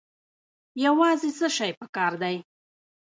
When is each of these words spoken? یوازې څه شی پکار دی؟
یوازې 0.85 1.29
څه 1.37 1.47
شی 1.55 1.71
پکار 1.79 2.13
دی؟ 2.21 2.35